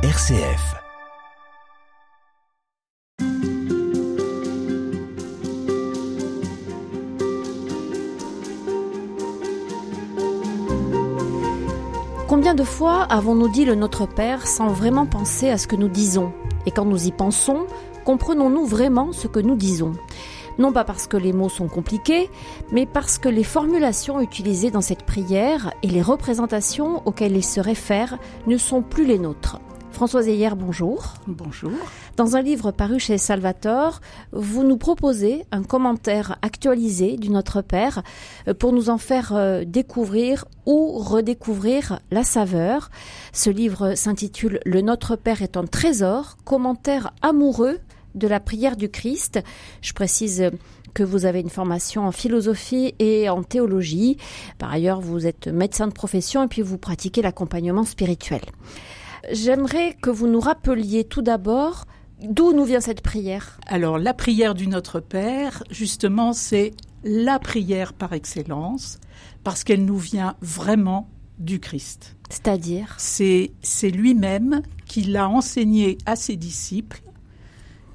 RCF. 0.00 0.76
Combien 12.28 12.54
de 12.54 12.62
fois 12.62 13.02
avons-nous 13.02 13.48
dit 13.48 13.64
le 13.64 13.74
Notre 13.74 14.06
Père 14.06 14.46
sans 14.46 14.68
vraiment 14.68 15.04
penser 15.04 15.50
à 15.50 15.58
ce 15.58 15.66
que 15.66 15.74
nous 15.74 15.88
disons? 15.88 16.32
Et 16.64 16.70
quand 16.70 16.84
nous 16.84 17.08
y 17.08 17.10
pensons, 17.10 17.66
comprenons-nous 18.04 18.66
vraiment 18.66 19.10
ce 19.10 19.26
que 19.26 19.40
nous 19.40 19.56
disons? 19.56 19.94
Non 20.58 20.70
pas 20.70 20.84
parce 20.84 21.08
que 21.08 21.16
les 21.16 21.32
mots 21.32 21.48
sont 21.48 21.66
compliqués, 21.66 22.30
mais 22.70 22.86
parce 22.86 23.18
que 23.18 23.28
les 23.28 23.42
formulations 23.42 24.20
utilisées 24.20 24.70
dans 24.70 24.80
cette 24.80 25.02
prière 25.02 25.74
et 25.82 25.88
les 25.88 26.02
représentations 26.02 27.02
auxquelles 27.04 27.36
ils 27.36 27.44
se 27.44 27.58
réfèrent 27.58 28.18
ne 28.46 28.58
sont 28.58 28.82
plus 28.82 29.04
les 29.04 29.18
nôtres. 29.18 29.58
Françoise 29.90 30.28
Ayer, 30.28 30.50
bonjour. 30.56 31.14
Bonjour. 31.26 31.72
Dans 32.16 32.36
un 32.36 32.42
livre 32.42 32.70
paru 32.70 33.00
chez 33.00 33.18
Salvatore, 33.18 34.00
vous 34.32 34.62
nous 34.62 34.76
proposez 34.76 35.44
un 35.50 35.62
commentaire 35.62 36.38
actualisé 36.42 37.16
du 37.16 37.30
Notre 37.30 37.62
Père 37.62 38.02
euh, 38.46 38.54
pour 38.54 38.72
nous 38.72 38.90
en 38.90 38.98
faire 38.98 39.34
euh, 39.34 39.64
découvrir 39.64 40.44
ou 40.66 40.98
redécouvrir 40.98 42.00
la 42.10 42.22
saveur. 42.22 42.90
Ce 43.32 43.50
livre 43.50 43.94
s'intitule 43.94 44.60
Le 44.64 44.82
Notre 44.82 45.16
Père 45.16 45.42
est 45.42 45.56
un 45.56 45.64
trésor, 45.66 46.36
commentaire 46.44 47.12
amoureux 47.22 47.78
de 48.14 48.28
la 48.28 48.40
prière 48.40 48.76
du 48.76 48.88
Christ. 48.88 49.40
Je 49.82 49.92
précise 49.92 50.50
que 50.94 51.02
vous 51.02 51.26
avez 51.26 51.40
une 51.40 51.50
formation 51.50 52.06
en 52.06 52.12
philosophie 52.12 52.94
et 52.98 53.28
en 53.28 53.42
théologie. 53.42 54.16
Par 54.58 54.72
ailleurs, 54.72 55.00
vous 55.00 55.26
êtes 55.26 55.46
médecin 55.48 55.86
de 55.86 55.92
profession 55.92 56.42
et 56.44 56.48
puis 56.48 56.62
vous 56.62 56.78
pratiquez 56.78 57.22
l'accompagnement 57.22 57.84
spirituel. 57.84 58.40
J'aimerais 59.30 59.94
que 60.00 60.10
vous 60.10 60.26
nous 60.26 60.40
rappeliez 60.40 61.04
tout 61.04 61.22
d'abord 61.22 61.84
d'où 62.22 62.52
nous 62.52 62.64
vient 62.64 62.80
cette 62.80 63.02
prière. 63.02 63.60
Alors 63.66 63.98
la 63.98 64.14
prière 64.14 64.54
du 64.54 64.66
Notre 64.66 65.00
Père, 65.00 65.62
justement, 65.70 66.32
c'est 66.32 66.72
la 67.04 67.38
prière 67.38 67.92
par 67.92 68.12
excellence 68.12 68.98
parce 69.44 69.64
qu'elle 69.64 69.84
nous 69.84 69.98
vient 69.98 70.34
vraiment 70.40 71.08
du 71.38 71.60
Christ. 71.60 72.16
C'est-à-dire 72.30 72.94
C'est 72.98 73.50
lui-même 73.82 74.62
qui 74.86 75.02
l'a 75.02 75.28
enseigné 75.28 75.98
à 76.06 76.16
ses 76.16 76.36
disciples 76.36 77.02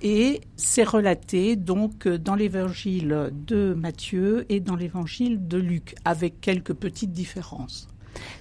et 0.02 0.42
c'est 0.58 0.84
relaté 0.84 1.56
donc 1.56 2.08
dans 2.08 2.36
l'évangile 2.36 3.32
de 3.32 3.74
Matthieu 3.74 4.46
et 4.50 4.60
dans 4.60 4.76
l'évangile 4.76 5.48
de 5.48 5.58
Luc 5.58 5.96
avec 6.04 6.42
quelques 6.42 6.74
petites 6.74 7.12
différences. 7.12 7.88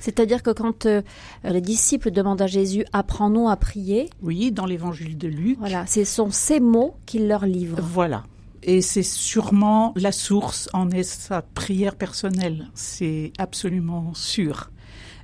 C'est-à-dire 0.00 0.42
que 0.42 0.50
quand 0.50 0.86
euh, 0.86 1.02
les 1.44 1.60
disciples 1.60 2.10
demandent 2.10 2.42
à 2.42 2.46
Jésus 2.46 2.84
apprends-nous 2.92 3.48
à 3.48 3.56
prier. 3.56 4.10
Oui, 4.22 4.52
dans 4.52 4.66
l'évangile 4.66 5.18
de 5.18 5.28
Luc. 5.28 5.58
Voilà, 5.58 5.86
ce 5.86 6.04
sont 6.04 6.30
ces 6.30 6.60
mots 6.60 6.96
qu'il 7.06 7.28
leur 7.28 7.46
livre. 7.46 7.78
Voilà. 7.80 8.24
Et 8.62 8.80
c'est 8.80 9.02
sûrement 9.02 9.92
la 9.96 10.12
source 10.12 10.68
en 10.72 10.90
est 10.90 11.02
sa 11.02 11.42
prière 11.42 11.96
personnelle. 11.96 12.68
C'est 12.74 13.32
absolument 13.38 14.14
sûr. 14.14 14.70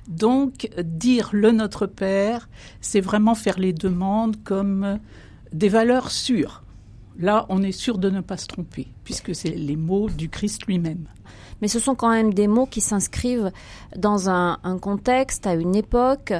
Donc, 0.09 0.69
dire 0.83 1.29
le 1.31 1.51
Notre 1.51 1.85
Père, 1.85 2.49
c'est 2.81 2.99
vraiment 2.99 3.35
faire 3.35 3.59
les 3.59 3.73
demandes 3.73 4.43
comme 4.43 4.99
des 5.53 5.69
valeurs 5.69 6.11
sûres. 6.11 6.63
Là, 7.19 7.45
on 7.49 7.61
est 7.61 7.73
sûr 7.73 7.97
de 7.97 8.09
ne 8.09 8.21
pas 8.21 8.37
se 8.37 8.47
tromper, 8.47 8.87
puisque 9.03 9.35
c'est 9.35 9.49
les 9.49 9.75
mots 9.75 10.09
du 10.09 10.29
Christ 10.29 10.65
lui-même. 10.67 11.05
Mais 11.61 11.67
ce 11.67 11.79
sont 11.79 11.93
quand 11.93 12.09
même 12.09 12.33
des 12.33 12.47
mots 12.47 12.65
qui 12.65 12.79
s'inscrivent 12.79 13.51
dans 13.95 14.29
un, 14.29 14.57
contexte, 14.81 15.45
à 15.45 15.53
une 15.53 15.75
époque, 15.75 16.33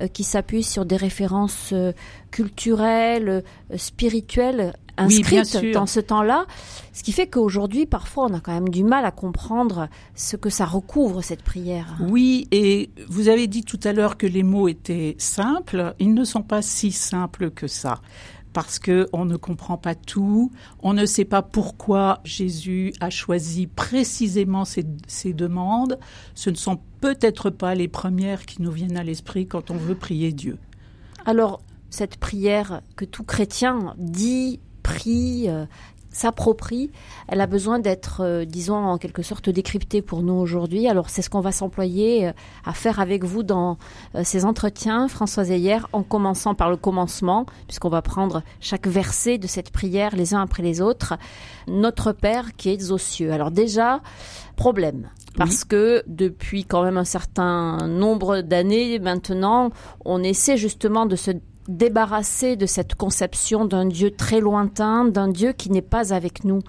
euh, 0.00 0.08
qui 0.08 0.24
s'appuient 0.24 0.62
sur 0.62 0.84
des 0.84 0.96
références 0.96 1.70
euh, 1.72 1.92
culturelles, 2.30 3.42
euh, 3.72 3.76
spirituelles 3.78 4.74
inscrites 4.98 5.72
dans 5.72 5.86
ce 5.86 6.00
temps-là, 6.00 6.46
ce 6.92 7.02
qui 7.02 7.12
fait 7.12 7.26
qu'aujourd'hui, 7.26 7.84
parfois, 7.84 8.28
on 8.30 8.34
a 8.34 8.40
quand 8.40 8.52
même 8.52 8.70
du 8.70 8.82
mal 8.82 9.04
à 9.04 9.10
comprendre 9.10 9.88
ce 10.14 10.36
que 10.36 10.48
ça 10.48 10.64
recouvre, 10.64 11.22
cette 11.22 11.42
prière. 11.42 11.96
Oui, 12.00 12.48
et 12.50 12.90
vous 13.08 13.28
avez 13.28 13.46
dit 13.46 13.62
tout 13.62 13.80
à 13.84 13.92
l'heure 13.92 14.16
que 14.16 14.26
les 14.26 14.42
mots 14.42 14.68
étaient 14.68 15.14
simples, 15.18 15.94
ils 15.98 16.14
ne 16.14 16.24
sont 16.24 16.42
pas 16.42 16.62
si 16.62 16.92
simples 16.92 17.50
que 17.50 17.66
ça 17.66 18.00
parce 18.56 18.78
que 18.78 19.06
on 19.12 19.26
ne 19.26 19.36
comprend 19.36 19.76
pas 19.76 19.94
tout, 19.94 20.50
on 20.82 20.94
ne 20.94 21.04
sait 21.04 21.26
pas 21.26 21.42
pourquoi 21.42 22.20
Jésus 22.24 22.94
a 23.00 23.10
choisi 23.10 23.66
précisément 23.66 24.64
ces, 24.64 24.86
ces 25.06 25.34
demandes. 25.34 25.98
Ce 26.34 26.48
ne 26.48 26.54
sont 26.54 26.80
peut-être 27.02 27.50
pas 27.50 27.74
les 27.74 27.86
premières 27.86 28.46
qui 28.46 28.62
nous 28.62 28.70
viennent 28.70 28.96
à 28.96 29.04
l'esprit 29.04 29.46
quand 29.46 29.70
on 29.70 29.76
veut 29.76 29.94
prier 29.94 30.32
Dieu. 30.32 30.56
Alors, 31.26 31.60
cette 31.90 32.16
prière 32.16 32.80
que 32.96 33.04
tout 33.04 33.24
chrétien 33.24 33.94
dit, 33.98 34.58
prie, 34.82 35.50
euh, 35.50 35.66
s'approprie, 36.16 36.90
elle 37.28 37.40
a 37.40 37.46
besoin 37.46 37.78
d'être, 37.78 38.22
euh, 38.22 38.44
disons, 38.44 38.76
en 38.76 38.96
quelque 38.96 39.22
sorte 39.22 39.50
décryptée 39.50 40.00
pour 40.00 40.22
nous 40.22 40.32
aujourd'hui. 40.32 40.88
Alors 40.88 41.10
c'est 41.10 41.22
ce 41.22 41.28
qu'on 41.28 41.40
va 41.40 41.52
s'employer 41.52 42.28
euh, 42.28 42.32
à 42.64 42.72
faire 42.72 43.00
avec 43.00 43.22
vous 43.22 43.42
dans 43.42 43.76
euh, 44.14 44.22
ces 44.24 44.44
entretiens, 44.44 45.08
Françoise 45.08 45.50
Ayer, 45.50 45.78
en 45.92 46.02
commençant 46.02 46.54
par 46.54 46.70
le 46.70 46.76
commencement, 46.76 47.44
puisqu'on 47.66 47.90
va 47.90 48.00
prendre 48.00 48.42
chaque 48.60 48.86
verset 48.86 49.36
de 49.36 49.46
cette 49.46 49.70
prière 49.70 50.16
les 50.16 50.32
uns 50.32 50.40
après 50.40 50.62
les 50.62 50.80
autres. 50.80 51.14
Notre 51.68 52.12
Père 52.12 52.56
qui 52.56 52.70
est 52.70 52.90
aux 52.90 52.98
cieux. 52.98 53.32
Alors 53.32 53.50
déjà, 53.50 54.00
problème. 54.56 55.10
Parce 55.36 55.64
que 55.64 56.02
depuis 56.06 56.64
quand 56.64 56.82
même 56.82 56.96
un 56.96 57.04
certain 57.04 57.86
nombre 57.88 58.40
d'années 58.40 58.98
maintenant, 58.98 59.70
on 60.06 60.22
essaie 60.22 60.56
justement 60.56 61.04
de 61.04 61.14
se 61.14 61.32
débarrasser 61.68 62.56
de 62.56 62.66
cette 62.66 62.94
conception 62.94 63.64
d'un 63.64 63.86
Dieu 63.86 64.10
très 64.10 64.40
lointain, 64.40 65.04
d'un 65.04 65.28
Dieu 65.28 65.52
qui 65.52 65.70
n'est 65.70 65.82
pas 65.82 66.12
avec 66.12 66.44
nous. 66.44 66.60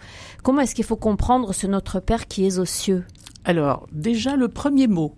Comment 0.44 0.62
est-ce 0.62 0.76
qu'il 0.76 0.86
faut 0.86 0.96
comprendre 0.96 1.54
ce 1.54 1.68
Notre 1.68 2.00
Père 2.00 2.28
qui 2.28 2.46
est 2.46 2.58
aux 2.58 2.66
cieux? 2.66 3.06
Alors, 3.46 3.88
déjà 3.92 4.36
le 4.36 4.48
premier 4.50 4.88
mot, 4.88 5.16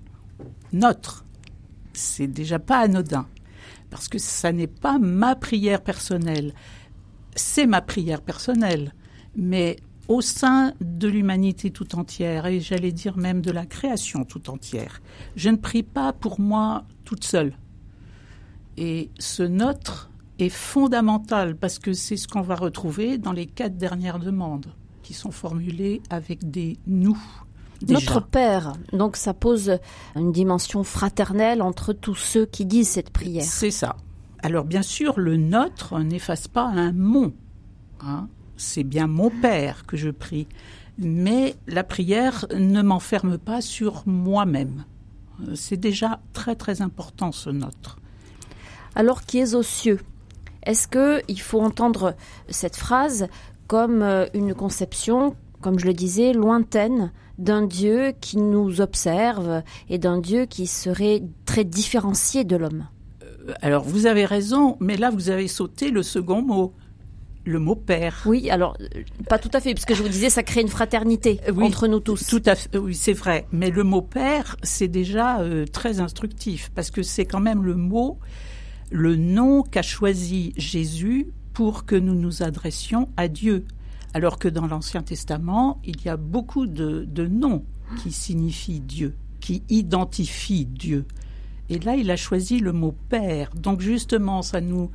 notre, 0.74 1.26
c'est 1.94 2.28
déjà 2.28 2.60
pas 2.60 2.80
anodin, 2.80 3.26
parce 3.90 4.08
que 4.08 4.20
ça 4.20 4.52
n'est 4.52 4.68
pas 4.68 5.00
ma 5.00 5.36
prière 5.36 5.82
personnelle, 5.82 6.54
c'est 7.36 7.66
ma 7.66 7.82
prière 7.82 8.22
personnelle, 8.22 8.94
mais 9.36 9.78
au 10.08 10.22
sein 10.22 10.74
de 10.82 11.08
l'humanité 11.08 11.72
tout 11.72 11.96
entière, 11.96 12.48
et 12.48 12.60
j'allais 12.60 12.92
dire 12.92 13.18
même 13.18 13.42
de 13.42 13.52
la 13.52 13.66
création 13.66 14.26
tout 14.26 14.50
entière. 14.50 15.02
Je 15.36 15.50
ne 15.50 15.58
prie 15.58 15.84
pas 15.84 16.14
pour 16.14 16.40
moi 16.40 16.84
toute 17.06 17.24
seule. 17.24 17.54
Et 18.78 19.10
ce 19.20 19.44
notre 19.44 20.10
est 20.40 20.50
fondamental 20.50 21.56
parce 21.56 21.80
que 21.80 21.94
c'est 21.94 22.18
ce 22.18 22.28
qu'on 22.28 22.42
va 22.42 22.56
retrouver 22.56 23.18
dans 23.18 23.34
les 23.34 23.46
quatre 23.46 23.78
dernières 23.78 24.20
demandes 24.20 24.74
qui 25.04 25.14
sont 25.14 25.32
formulées 25.32 26.02
avec 26.10 26.50
des 26.50 26.78
nous. 26.88 27.20
Notre 27.88 28.22
Père, 28.22 28.74
donc 28.92 29.16
ça 29.16 29.34
pose 29.34 29.78
une 30.16 30.32
dimension 30.32 30.84
fraternelle 30.84 31.62
entre 31.62 31.94
tous 31.94 32.16
ceux 32.16 32.46
qui 32.46 32.66
disent 32.66 32.90
cette 32.90 33.10
prière. 33.10 33.44
C'est 33.44 33.72
ça. 33.72 33.96
Alors 34.42 34.66
bien 34.66 34.82
sûr, 34.82 35.20
le 35.20 35.38
notre 35.38 36.00
n'efface 36.00 36.48
pas 36.48 36.66
un 36.66 36.92
mon. 36.92 37.34
Hein. 38.02 38.28
C'est 38.58 38.84
bien 38.84 39.08
mon 39.08 39.30
Père 39.30 39.86
que 39.86 39.96
je 39.96 40.10
prie. 40.10 40.48
Mais 40.98 41.56
la 41.68 41.86
prière 41.86 42.46
ne 42.54 42.82
m'enferme 42.82 43.38
pas 43.38 43.62
sur 43.62 44.04
moi-même. 44.06 44.84
C'est 45.56 45.78
déjà 45.78 46.20
très 46.34 46.56
très 46.56 46.82
important 46.82 47.32
ce 47.32 47.50
notre 47.50 47.98
alors 49.00 49.24
qui 49.24 49.40
est 49.40 49.56
aux 49.56 49.64
cieux. 49.64 50.02
Est-ce 50.64 50.90
qu'il 50.90 51.40
faut 51.40 51.62
entendre 51.62 52.16
cette 52.50 52.76
phrase 52.76 53.30
comme 53.68 54.02
euh, 54.02 54.26
une 54.34 54.54
conception, 54.54 55.38
comme 55.62 55.80
je 55.80 55.86
le 55.86 55.94
disais, 55.94 56.34
lointaine 56.34 57.14
d'un 57.38 57.66
Dieu 57.66 58.12
qui 58.20 58.36
nous 58.36 58.82
observe 58.82 59.64
et 59.88 60.00
d'un 60.00 60.20
Dieu 60.20 60.48
qui 60.48 60.68
serait 60.68 61.24
très 61.46 61.64
différencié 61.64 62.44
de 62.44 62.58
l'homme? 62.58 62.90
Euh, 63.24 63.54
Alors 63.62 63.86
vous 63.86 64.06
avez 64.06 64.26
raison, 64.26 64.76
mais 64.82 64.98
là 64.98 65.12
vous 65.12 65.30
avez 65.30 65.48
sauté 65.48 65.92
le 65.92 66.04
second 66.04 66.42
mot 66.42 66.74
le 67.46 67.58
mot 67.58 67.76
père. 67.76 68.24
Oui, 68.26 68.50
alors 68.50 68.78
pas 69.30 69.40
tout 69.40 69.50
à 69.54 69.62
fait, 69.62 69.74
puisque 69.74 69.94
je 69.94 70.04
vous 70.04 70.10
disais 70.10 70.30
ça 70.30 70.44
crée 70.44 70.60
une 70.60 70.68
fraternité 70.68 71.40
entre 71.58 71.88
nous 71.88 72.02
tous. 72.02 72.28
Tout 72.28 72.44
à 72.46 72.54
fait, 72.54 72.78
oui, 72.78 72.94
c'est 72.94 73.14
vrai. 73.14 73.48
Mais 73.54 73.72
le 73.72 73.84
mot 73.84 74.02
père, 74.02 74.58
c'est 74.62 74.90
déjà 74.90 75.40
euh, 75.40 75.66
très 75.66 76.02
instructif 76.02 76.70
parce 76.76 76.92
que 76.92 77.02
c'est 77.02 77.26
quand 77.26 77.40
même 77.40 77.64
le 77.64 77.76
mot 77.76 78.20
le 78.92 79.16
nom 79.16 79.64
qu'a 79.64 79.82
choisi 79.82 80.54
Jésus 80.58 81.28
pour 81.54 81.86
que 81.86 81.96
nous 81.96 82.16
nous 82.16 82.44
adressions 82.44 83.10
à 83.18 83.28
Dieu. 83.28 83.66
Alors 84.14 84.40
que 84.40 84.48
dans 84.48 84.66
l'Ancien 84.66 85.04
Testament, 85.04 85.80
il 85.86 86.02
y 86.04 86.10
a 86.10 86.18
beaucoup 86.18 86.66
de, 86.66 87.28
noms 87.28 87.64
qui 88.02 88.12
signifient 88.12 88.80
Dieu, 88.80 89.16
qui 89.40 89.64
identifient 89.70 90.66
Dieu. 90.66 91.06
Et 91.70 91.78
là, 91.80 91.96
il 91.96 92.10
a 92.10 92.16
choisi 92.16 92.60
le 92.60 92.72
mot 92.72 92.96
Père. 93.10 93.52
Donc 93.56 93.82
justement, 93.82 94.42
ça 94.42 94.62
nous, 94.62 94.90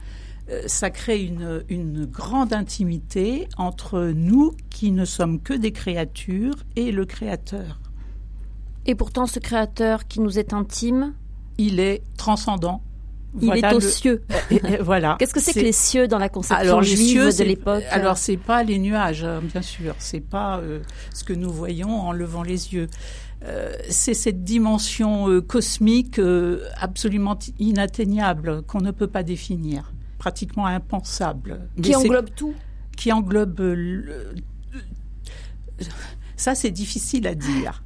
euh, 0.51 0.63
ça 0.67 0.91
crée 0.91 1.23
une, 1.23 1.63
une, 1.69 2.05
grande 2.07 2.53
intimité 2.53 3.49
entre 3.57 4.13
nous 4.15 4.53
qui 4.71 4.91
ne 4.91 5.05
sommes 5.05 5.41
que 5.41 5.55
des 5.55 5.71
créatures 5.71 6.57
et 6.75 6.91
le 6.91 7.05
Créateur. 7.05 7.81
Et 8.87 8.95
pourtant, 8.97 9.27
ce 9.27 9.39
Créateur 9.39 10.09
qui 10.09 10.21
nous 10.21 10.39
est 10.39 10.53
intime, 10.53 11.15
il 11.57 11.79
est 11.79 12.03
transcendant, 12.17 12.83
Il 13.41 13.53
est 13.53 13.75
aux 13.75 13.81
cieux. 13.81 14.23
voilà. 14.81 15.17
Qu'est-ce 15.19 15.35
que 15.35 15.41
c'est 15.41 15.53
que 15.53 15.61
les 15.61 15.73
cieux 15.73 16.09
dans 16.09 16.19
la 16.19 16.29
conception 16.29 16.83
juive 16.83 17.37
de 17.37 17.45
l'époque 17.45 17.85
Alors 17.91 18.17
c'est 18.17 18.37
pas 18.37 18.63
les 18.63 18.79
nuages, 18.79 19.25
hein, 19.25 19.41
bien 19.43 19.63
sûr. 19.63 19.95
C'est 19.99 20.21
pas 20.21 20.59
euh, 20.59 20.81
ce 21.13 21.25
que 21.25 21.33
nous 21.33 21.51
voyons 21.51 22.01
en 22.01 22.13
levant 22.13 22.43
les 22.43 22.75
yeux. 22.75 22.89
Euh, 23.45 23.73
c'est 23.91 24.15
cette 24.15 24.43
dimension 24.45 25.29
euh, 25.29 25.41
cosmique 25.41 26.21
absolument 26.81 27.39
inatteignable 27.59 28.63
qu'on 28.63 28.81
ne 28.81 28.91
peut 28.91 29.07
pas 29.07 29.23
définir, 29.23 29.93
pratiquement 30.19 30.67
impensable. 30.67 31.69
Qui 31.83 31.95
englobe 31.95 32.31
tout? 32.35 32.55
Qui 32.97 33.13
englobe 33.13 33.61
ça, 36.37 36.55
c'est 36.55 36.71
difficile 36.71 37.27
à 37.27 37.35
dire. 37.35 37.83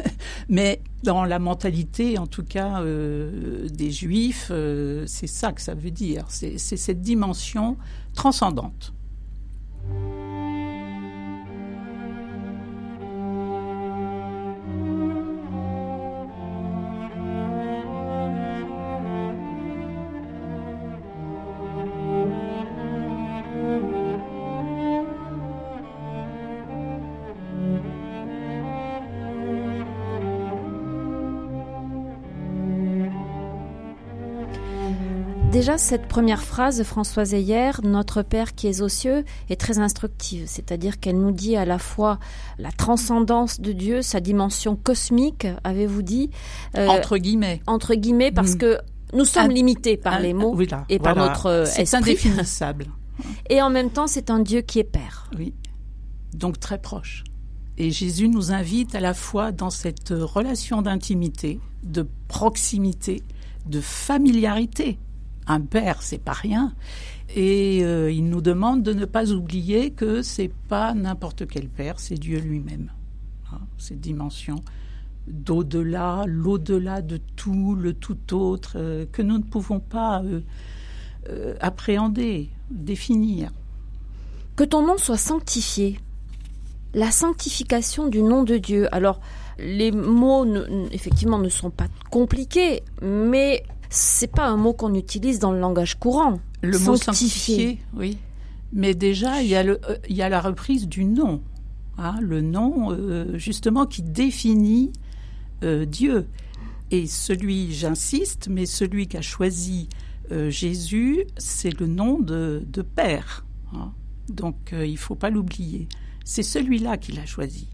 Mais 0.48 0.80
dans 1.02 1.24
la 1.24 1.38
mentalité, 1.38 2.18
en 2.18 2.26
tout 2.26 2.44
cas, 2.44 2.80
euh, 2.82 3.68
des 3.68 3.90
juifs, 3.90 4.48
euh, 4.50 5.04
c'est 5.06 5.26
ça 5.26 5.52
que 5.52 5.60
ça 5.60 5.74
veut 5.74 5.90
dire. 5.90 6.26
C'est 6.28 6.58
cette 6.58 7.00
dimension 7.00 7.76
transcendante. 8.14 8.92
Déjà, 35.62 35.78
cette 35.78 36.08
première 36.08 36.42
phrase 36.42 36.78
de 36.78 36.82
Françoise 36.82 37.34
Ayer, 37.34 37.70
Notre 37.84 38.22
Père 38.22 38.56
qui 38.56 38.66
es 38.66 38.82
aux 38.82 38.88
cieux, 38.88 39.24
est 39.48 39.54
très 39.54 39.78
instructive. 39.78 40.42
C'est-à-dire 40.48 40.98
qu'elle 40.98 41.20
nous 41.20 41.30
dit 41.30 41.54
à 41.54 41.64
la 41.64 41.78
fois 41.78 42.18
la 42.58 42.72
transcendance 42.72 43.60
de 43.60 43.70
Dieu, 43.70 44.02
sa 44.02 44.18
dimension 44.18 44.74
cosmique, 44.74 45.46
avez-vous 45.62 46.02
dit 46.02 46.30
euh, 46.76 46.88
Entre 46.88 47.16
guillemets. 47.16 47.62
Entre 47.68 47.94
guillemets, 47.94 48.32
parce 48.32 48.56
mm. 48.56 48.58
que 48.58 48.78
nous 49.12 49.24
sommes 49.24 49.52
limités 49.52 49.96
par 49.96 50.18
les 50.18 50.34
mots 50.34 50.58
et 50.88 50.98
par 50.98 51.14
notre 51.14 51.46
euh, 51.46 51.62
esprit. 51.62 51.86
C'est 51.86 51.96
indéfinissable. 51.96 52.86
Et 53.48 53.62
en 53.62 53.70
même 53.70 53.90
temps, 53.90 54.08
c'est 54.08 54.30
un 54.30 54.40
Dieu 54.40 54.62
qui 54.62 54.80
est 54.80 54.90
Père. 54.98 55.30
Oui, 55.38 55.54
donc 56.34 56.58
très 56.58 56.78
proche. 56.78 57.22
Et 57.78 57.92
Jésus 57.92 58.28
nous 58.28 58.50
invite 58.50 58.96
à 58.96 59.00
la 59.00 59.14
fois 59.14 59.52
dans 59.52 59.70
cette 59.70 60.10
relation 60.10 60.82
d'intimité, 60.82 61.60
de 61.84 62.04
proximité, 62.26 63.22
de 63.66 63.80
familiarité 63.80 64.98
un 65.52 65.60
père, 65.60 66.02
c'est 66.02 66.22
pas 66.22 66.32
rien. 66.32 66.74
Et 67.34 67.82
euh, 67.82 68.10
il 68.10 68.28
nous 68.28 68.40
demande 68.40 68.82
de 68.82 68.92
ne 68.92 69.04
pas 69.04 69.30
oublier 69.30 69.90
que 69.90 70.22
c'est 70.22 70.50
pas 70.68 70.92
n'importe 70.94 71.46
quel 71.46 71.68
père, 71.68 71.98
c'est 71.98 72.16
Dieu 72.16 72.38
lui-même. 72.38 72.90
Hein, 73.52 73.60
cette 73.78 74.00
dimension 74.00 74.56
d'au-delà, 75.26 76.24
l'au-delà 76.26 77.00
de 77.00 77.18
tout, 77.36 77.74
le 77.74 77.94
tout 77.94 78.34
autre, 78.34 78.74
euh, 78.76 79.06
que 79.10 79.22
nous 79.22 79.38
ne 79.38 79.44
pouvons 79.44 79.80
pas 79.80 80.22
euh, 80.22 81.54
appréhender, 81.60 82.50
définir. 82.70 83.50
Que 84.56 84.64
ton 84.64 84.86
nom 84.86 84.98
soit 84.98 85.16
sanctifié. 85.16 85.98
La 86.92 87.10
sanctification 87.10 88.08
du 88.08 88.22
nom 88.22 88.42
de 88.42 88.58
Dieu. 88.58 88.94
Alors, 88.94 89.20
les 89.58 89.92
mots, 89.92 90.44
effectivement, 90.90 91.38
ne 91.38 91.48
sont 91.48 91.70
pas 91.70 91.86
compliqués, 92.10 92.82
mais 93.00 93.62
c'est 93.92 94.30
pas 94.30 94.46
un 94.46 94.56
mot 94.56 94.72
qu'on 94.72 94.94
utilise 94.94 95.38
dans 95.38 95.52
le 95.52 95.60
langage 95.60 95.98
courant. 95.98 96.40
Le 96.62 96.78
mot 96.78 96.96
sanctifié, 96.96 97.78
oui. 97.94 98.16
Mais 98.72 98.94
déjà, 98.94 99.42
il 99.42 99.48
y 99.48 99.54
a, 99.54 99.62
le, 99.62 99.78
euh, 99.86 99.96
il 100.08 100.16
y 100.16 100.22
a 100.22 100.30
la 100.30 100.40
reprise 100.40 100.88
du 100.88 101.04
nom. 101.04 101.42
Hein, 101.98 102.16
le 102.22 102.40
nom, 102.40 102.90
euh, 102.90 103.36
justement, 103.36 103.84
qui 103.84 104.02
définit 104.02 104.92
euh, 105.62 105.84
Dieu. 105.84 106.26
Et 106.90 107.06
celui, 107.06 107.74
j'insiste, 107.74 108.48
mais 108.48 108.64
celui 108.66 109.08
qu'a 109.08 109.22
choisi 109.22 109.88
Jésus, 110.48 111.24
c'est 111.36 111.78
le 111.78 111.86
nom 111.86 112.18
de, 112.18 112.64
Père. 112.94 113.44
Hein. 113.74 113.92
Donc, 114.30 114.72
il 114.72 114.92
ne 114.92 114.96
faut 114.96 115.14
pas 115.14 115.28
l'oublier. 115.28 115.88
C'est 116.24 116.42
celui-là 116.42 116.96
qu'il 116.96 117.20
a 117.20 117.26
choisi. 117.26 117.68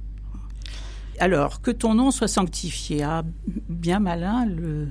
Alors, 1.20 1.60
que 1.60 1.70
ton 1.70 1.94
nom 1.94 2.10
soit 2.10 2.26
sanctifié. 2.26 3.04
Ah, 3.04 3.22
bien 3.68 4.00
malin, 4.00 4.44
le, 4.46 4.88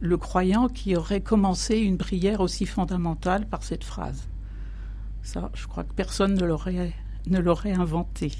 le 0.00 0.16
croyant 0.16 0.68
qui 0.68 0.96
aurait 0.96 1.20
commencé 1.20 1.78
une 1.78 1.98
prière 1.98 2.40
aussi 2.40 2.66
fondamentale 2.66 3.46
par 3.46 3.62
cette 3.62 3.84
phrase. 3.84 4.28
Ça, 5.22 5.50
je 5.54 5.66
crois 5.66 5.84
que 5.84 5.92
personne 5.92 6.34
ne 6.34 6.44
l'aurait, 6.44 7.72
inventée. 7.72 8.32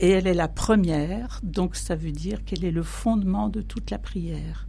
Et 0.00 0.10
elle 0.10 0.26
est 0.26 0.34
la 0.34 0.48
première, 0.48 1.40
donc 1.42 1.76
ça 1.76 1.96
veut 1.96 2.12
dire 2.12 2.44
qu'elle 2.44 2.64
est 2.64 2.70
le 2.70 2.82
fondement 2.82 3.48
de 3.48 3.62
toute 3.62 3.90
la 3.90 3.98
prière. 3.98 4.66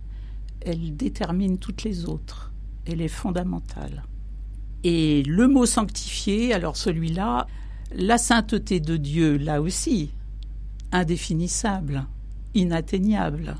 Elle 0.62 0.95
détermine 0.95 1.57
toutes 1.57 1.83
les 1.83 2.06
autres. 2.06 2.51
Elle 2.85 3.01
est 3.01 3.07
fondamentale. 3.07 4.03
Et 4.83 5.23
le 5.23 5.47
mot 5.47 5.65
sanctifié, 5.65 6.53
alors 6.53 6.77
celui-là, 6.77 7.47
la 7.94 8.17
sainteté 8.17 8.79
de 8.79 8.97
Dieu, 8.97 9.38
là 9.38 9.62
aussi, 9.62 10.12
indéfinissable, 10.91 12.06
inatteignable. 12.53 13.56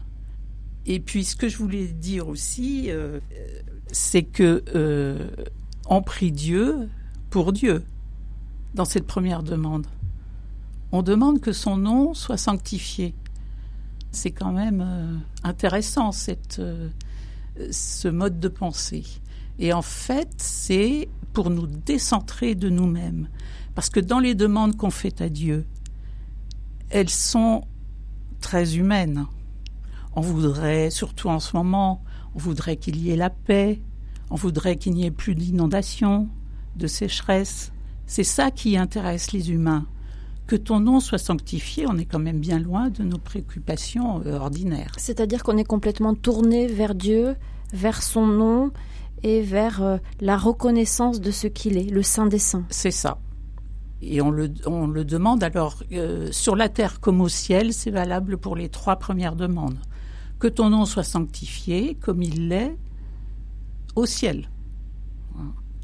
Et 0.86 1.00
puis 1.00 1.24
ce 1.24 1.36
que 1.36 1.50
je 1.50 1.58
voulais 1.58 1.88
dire 1.88 2.28
aussi, 2.28 2.92
euh, 2.92 3.20
c'est 3.92 4.24
que 4.24 4.64
euh, 4.76 5.28
on 5.88 6.02
prie 6.02 6.32
Dieu 6.32 6.90
pour 7.30 7.54
Dieu 7.54 7.84
dans 8.76 8.86
cette 8.86 9.08
première 9.08 9.42
demande. 9.42 9.88
On 10.92 11.02
demande 11.02 11.42
que 11.42 11.52
son 11.52 11.78
nom 11.78 12.14
soit 12.14 12.38
sanctifié. 12.38 13.16
C'est 14.12 14.32
quand 14.32 14.52
même 14.52 14.82
euh, 14.86 15.18
intéressant 15.44 16.12
cette, 16.12 16.62
ce 17.72 18.08
mode 18.08 18.40
de 18.40 18.48
pensée. 18.48 19.04
Et 19.58 19.74
en 19.74 19.82
fait, 19.82 20.30
c'est 20.38 21.10
pour 21.34 21.50
nous 21.50 21.68
décentrer 21.68 22.56
de 22.56 22.70
nous-mêmes. 22.70 23.28
Parce 23.74 23.90
que 23.90 24.00
dans 24.00 24.20
les 24.20 24.36
demandes 24.36 24.78
qu'on 24.78 24.92
fait 24.92 25.20
à 25.22 25.30
Dieu, 25.30 25.66
elles 26.90 27.10
sont 27.10 27.64
très 28.40 28.78
humaines. 28.78 29.26
On 30.16 30.22
voudrait, 30.22 30.90
surtout 30.90 31.30
en 31.30 31.40
ce 31.40 31.56
moment, 31.58 32.02
on 32.36 32.40
voudrait 32.40 32.78
qu'il 32.78 32.98
y 32.98 33.12
ait 33.12 33.18
la 33.18 33.30
paix, 33.30 33.82
on 34.30 34.36
voudrait 34.36 34.78
qu'il 34.78 34.94
n'y 34.94 35.06
ait 35.06 35.12
plus 35.12 35.36
d'inondations, 35.36 36.30
de 36.78 36.88
sécheresse. 36.88 37.72
C'est 38.08 38.24
ça 38.24 38.52
qui 38.52 38.78
intéresse 38.78 39.32
les 39.34 39.52
humains. 39.52 39.86
Que 40.48 40.56
ton 40.56 40.80
nom 40.80 41.00
soit 41.00 41.18
sanctifié, 41.18 41.86
on 41.88 41.98
est 41.98 42.06
quand 42.06 42.20
même 42.20 42.40
bien 42.40 42.60
loin 42.60 42.90
de 42.90 43.04
nos 43.04 43.18
préoccupations 43.18 44.22
euh, 44.26 44.38
ordinaires. 44.38 44.94
C'est-à-dire 44.98 45.44
qu'on 45.44 45.58
est 45.58 45.64
complètement 45.64 46.14
tourné 46.14 46.68
vers 46.68 46.94
Dieu, 46.94 47.36
vers 47.74 48.04
son 48.04 48.28
nom 48.28 48.72
et 49.24 49.42
vers 49.42 49.82
euh, 49.82 49.98
la 50.22 50.38
reconnaissance 50.38 51.20
de 51.20 51.32
ce 51.32 51.48
qu'il 51.48 51.78
est, 51.78 51.90
le 51.90 52.04
Saint 52.04 52.28
des 52.28 52.40
Saints. 52.40 52.66
C'est 52.70 52.92
ça. 52.92 53.18
Et 54.02 54.22
on 54.22 54.30
le, 54.30 54.54
on 54.68 54.86
le 54.86 55.04
demande 55.04 55.44
alors, 55.44 55.82
euh, 55.92 56.32
sur 56.32 56.56
la 56.56 56.70
terre 56.70 57.00
comme 57.00 57.22
au 57.22 57.30
ciel, 57.30 57.74
c'est 57.74 57.92
valable 57.92 58.38
pour 58.38 58.56
les 58.56 58.70
trois 58.70 58.98
premières 58.98 59.36
demandes 59.36 59.80
que 60.46 60.50
ton 60.52 60.70
nom 60.70 60.86
soit 60.86 61.02
sanctifié 61.04 61.96
comme 62.00 62.22
il 62.22 62.50
l'est 62.50 62.78
au 63.96 64.06
ciel. 64.06 64.48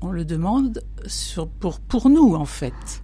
On 0.03 0.11
le 0.11 0.23
demande 0.23 0.83
pour, 1.59 1.79
pour 1.79 2.11
nous, 2.11 2.35
en 2.35 2.45
fait. 2.45 3.03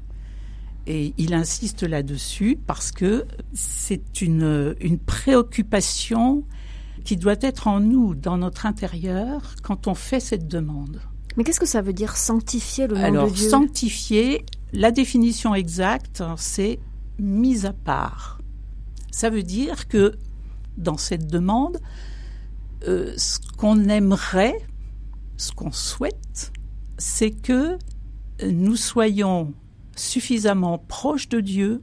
Et 0.86 1.16
il 1.18 1.34
insiste 1.34 1.82
là-dessus 1.82 2.60
parce 2.68 2.92
que 2.92 3.26
c'est 3.54 4.22
une, 4.22 4.76
une 4.82 5.00
préoccupation 5.00 6.44
qui 7.04 7.18
doit 7.18 7.38
être 7.42 7.66
en 7.68 7.80
nous, 7.80 8.14
dans 8.14 8.38
notre 8.38 8.68
intérieur, 8.68 9.56
quand 9.64 9.88
on 9.88 9.96
fait 9.96 10.20
cette 10.20 10.48
demande. 10.48 11.02
Mais 11.38 11.44
qu'est-ce 11.44 11.60
que 11.60 11.66
ça 11.66 11.82
veut 11.82 11.94
dire 11.94 12.18
sanctifier 12.18 12.86
le 12.86 12.98
nom 12.98 13.04
Alors, 13.04 13.30
de 13.30 13.34
Dieu? 13.34 13.50
sanctifier, 13.50 14.46
la 14.74 14.92
définition 14.92 15.56
exacte, 15.56 16.22
c'est 16.36 16.78
mise 17.18 17.66
à 17.66 17.74
part. 17.74 18.42
Ça 19.10 19.32
veut 19.32 19.42
dire 19.42 19.88
que 19.88 20.14
dans 20.78 20.98
cette 20.98 21.28
demande, 21.28 21.80
euh, 22.88 23.14
ce 23.18 23.40
qu'on 23.58 23.90
aimerait, 23.90 24.58
ce 25.38 25.52
qu'on 25.52 25.72
souhaite, 25.72 26.52
c'est 26.98 27.32
que 27.32 27.78
nous 28.46 28.76
soyons 28.76 29.54
suffisamment 29.96 30.78
proches 30.78 31.30
de 31.30 31.40
Dieu 31.40 31.82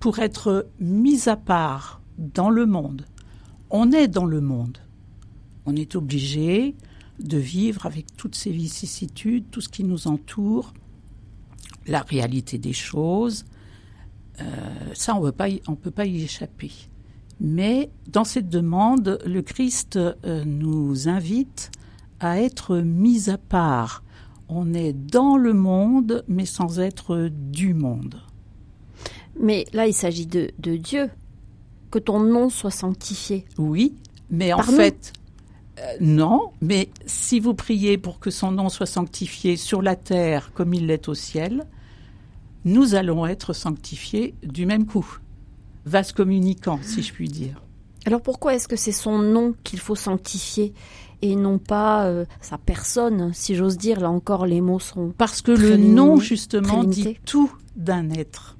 pour 0.00 0.18
être 0.20 0.68
mis 0.80 1.28
à 1.28 1.36
part 1.36 2.00
dans 2.18 2.50
le 2.50 2.66
monde. 2.66 3.06
On 3.70 3.92
est 3.92 4.08
dans 4.08 4.24
le 4.24 4.40
monde. 4.40 4.78
On 5.66 5.76
est 5.76 5.96
obligé 5.96 6.74
de 7.20 7.38
vivre 7.38 7.86
avec 7.86 8.16
toutes 8.16 8.34
ces 8.34 8.50
vicissitudes, 8.50 9.44
tout 9.50 9.60
ce 9.60 9.68
qui 9.68 9.84
nous 9.84 10.08
entoure, 10.08 10.72
la 11.86 12.02
réalité 12.02 12.58
des 12.58 12.72
choses. 12.72 13.44
Euh, 14.40 14.44
ça, 14.94 15.14
on 15.16 15.24
ne 15.24 15.76
peut 15.76 15.90
pas 15.90 16.06
y 16.06 16.22
échapper. 16.22 16.70
Mais 17.44 17.90
dans 18.06 18.22
cette 18.22 18.48
demande, 18.48 19.18
le 19.26 19.42
Christ 19.42 19.96
euh, 19.96 20.44
nous 20.46 21.08
invite 21.08 21.72
à 22.20 22.40
être 22.40 22.76
mis 22.76 23.30
à 23.30 23.36
part. 23.36 24.04
On 24.48 24.72
est 24.74 24.92
dans 24.92 25.36
le 25.36 25.52
monde, 25.52 26.24
mais 26.28 26.46
sans 26.46 26.78
être 26.78 27.28
du 27.32 27.74
monde. 27.74 28.22
Mais 29.40 29.66
là, 29.72 29.88
il 29.88 29.92
s'agit 29.92 30.26
de, 30.26 30.52
de 30.60 30.76
Dieu. 30.76 31.10
Que 31.90 31.98
ton 31.98 32.20
nom 32.20 32.48
soit 32.48 32.70
sanctifié. 32.70 33.44
Oui, 33.58 33.96
mais 34.30 34.52
en 34.52 34.58
nous. 34.58 34.76
fait, 34.76 35.12
euh, 35.80 35.82
non. 36.00 36.52
Mais 36.60 36.90
si 37.06 37.40
vous 37.40 37.54
priez 37.54 37.98
pour 37.98 38.20
que 38.20 38.30
son 38.30 38.52
nom 38.52 38.68
soit 38.68 38.86
sanctifié 38.86 39.56
sur 39.56 39.82
la 39.82 39.96
terre 39.96 40.52
comme 40.54 40.74
il 40.74 40.86
l'est 40.86 41.08
au 41.08 41.14
ciel, 41.14 41.66
nous 42.64 42.94
allons 42.94 43.26
être 43.26 43.52
sanctifiés 43.52 44.34
du 44.44 44.64
même 44.64 44.86
coup. 44.86 45.18
Vase 45.84 46.12
communicant, 46.12 46.78
si 46.82 47.02
je 47.02 47.12
puis 47.12 47.28
dire. 47.28 47.62
Alors 48.06 48.20
pourquoi 48.20 48.54
est-ce 48.54 48.68
que 48.68 48.76
c'est 48.76 48.92
son 48.92 49.18
nom 49.18 49.54
qu'il 49.64 49.78
faut 49.78 49.94
sanctifier 49.94 50.74
et 51.22 51.36
non 51.36 51.58
pas 51.58 52.06
euh, 52.06 52.24
sa 52.40 52.58
personne, 52.58 53.32
si 53.32 53.54
j'ose 53.54 53.78
dire 53.78 54.00
Là 54.00 54.10
encore, 54.10 54.44
les 54.44 54.60
mots 54.60 54.80
sont... 54.80 55.12
Parce 55.16 55.40
que 55.40 55.52
le 55.52 55.76
nom, 55.76 56.18
justement, 56.18 56.82
dit 56.82 57.16
tout 57.24 57.50
d'un 57.76 58.10
être. 58.10 58.56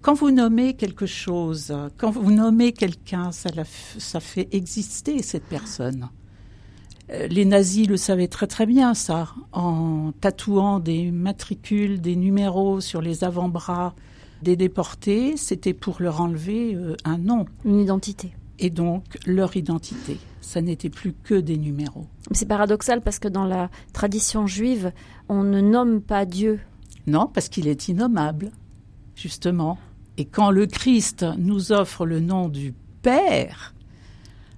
Quand 0.00 0.14
vous 0.14 0.30
nommez 0.30 0.74
quelque 0.74 1.06
chose, 1.06 1.74
quand 1.98 2.10
vous 2.10 2.30
nommez 2.30 2.72
quelqu'un, 2.72 3.32
ça, 3.32 3.50
la 3.54 3.64
ça 3.98 4.20
fait 4.20 4.48
exister 4.52 5.22
cette 5.22 5.44
personne. 5.44 6.08
Euh, 7.10 7.26
Les 7.26 7.44
nazis 7.44 7.86
le 7.86 7.96
savaient 7.98 8.28
très 8.28 8.46
très 8.46 8.66
bien, 8.66 8.94
ça, 8.94 9.34
en 9.52 10.12
tatouant 10.20 10.78
des 10.78 11.10
matricules, 11.10 12.00
des 12.00 12.16
numéros 12.16 12.80
sur 12.80 13.02
les 13.02 13.24
avant-bras 13.24 13.94
des 14.44 14.54
déportés, 14.56 15.36
c'était 15.36 15.74
pour 15.74 15.96
leur 16.00 16.20
enlever 16.20 16.76
euh, 16.76 16.94
un 17.04 17.18
nom 17.18 17.46
Une 17.64 17.80
identité. 17.80 18.32
et 18.60 18.70
donc 18.70 19.02
leur 19.26 19.56
identité. 19.56 20.18
Ça 20.40 20.60
n'était 20.60 20.90
plus 20.90 21.12
que 21.14 21.34
des 21.34 21.56
numéros. 21.56 22.06
C'est 22.30 22.46
paradoxal 22.46 23.00
parce 23.00 23.18
que 23.18 23.28
dans 23.28 23.46
la 23.46 23.70
tradition 23.92 24.46
juive, 24.46 24.92
on 25.28 25.42
ne 25.42 25.60
nomme 25.60 26.00
pas 26.00 26.24
Dieu. 26.26 26.60
Non, 27.06 27.26
parce 27.26 27.48
qu'il 27.48 27.66
est 27.66 27.88
innommable, 27.88 28.52
justement. 29.16 29.78
Et 30.18 30.26
quand 30.26 30.50
le 30.50 30.66
Christ 30.66 31.26
nous 31.38 31.72
offre 31.72 32.06
le 32.06 32.20
nom 32.20 32.48
du 32.48 32.72
Père, 33.02 33.74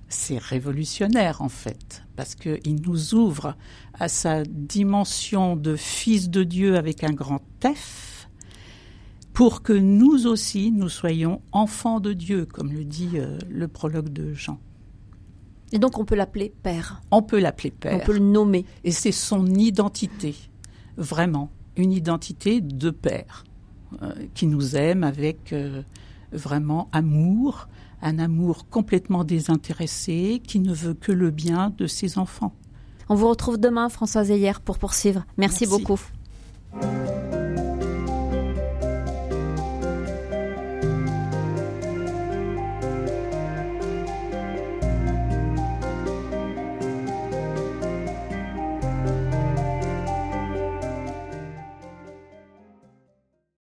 c'est 0.08 0.38
révolutionnaire 0.38 1.40
en 1.42 1.48
fait, 1.48 2.02
parce 2.14 2.34
qu'il 2.34 2.80
nous 2.84 3.14
ouvre 3.14 3.56
à 3.94 4.08
sa 4.08 4.42
dimension 4.44 5.56
de 5.56 5.74
Fils 5.76 6.28
de 6.30 6.44
Dieu 6.44 6.76
avec 6.76 7.02
un 7.04 7.12
grand 7.12 7.40
F, 7.64 8.15
pour 9.36 9.62
que 9.62 9.74
nous 9.74 10.26
aussi, 10.26 10.72
nous 10.72 10.88
soyons 10.88 11.42
enfants 11.52 12.00
de 12.00 12.14
Dieu, 12.14 12.46
comme 12.46 12.72
le 12.72 12.84
dit 12.84 13.10
euh, 13.16 13.36
le 13.50 13.68
prologue 13.68 14.08
de 14.08 14.32
Jean. 14.32 14.58
Et 15.72 15.78
donc 15.78 15.98
on 15.98 16.06
peut 16.06 16.14
l'appeler 16.14 16.54
Père. 16.62 17.02
On 17.10 17.20
peut 17.20 17.38
l'appeler 17.38 17.70
Père. 17.70 17.98
On 18.00 18.02
peut 18.02 18.14
le 18.14 18.20
nommer. 18.20 18.64
Et 18.82 18.92
c'est 18.92 19.12
son 19.12 19.44
identité, 19.44 20.34
vraiment, 20.96 21.50
une 21.76 21.92
identité 21.92 22.62
de 22.62 22.88
père, 22.88 23.44
euh, 24.00 24.14
qui 24.32 24.46
nous 24.46 24.74
aime 24.74 25.04
avec 25.04 25.52
euh, 25.52 25.82
vraiment 26.32 26.88
amour, 26.92 27.68
un 28.00 28.18
amour 28.18 28.70
complètement 28.70 29.22
désintéressé, 29.22 30.40
qui 30.46 30.60
ne 30.60 30.72
veut 30.72 30.94
que 30.94 31.12
le 31.12 31.30
bien 31.30 31.74
de 31.76 31.86
ses 31.86 32.16
enfants. 32.16 32.54
On 33.10 33.14
vous 33.14 33.28
retrouve 33.28 33.58
demain, 33.58 33.90
Françoise 33.90 34.30
Heyer, 34.30 34.52
pour 34.64 34.78
poursuivre. 34.78 35.26
Merci. 35.36 35.66
Merci. 35.66 35.78
beaucoup. 35.78 36.00